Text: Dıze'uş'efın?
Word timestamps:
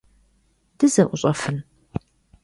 Dıze'uş'efın? 0.77 1.57